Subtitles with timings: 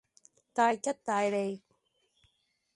[0.51, 1.61] 大吉大利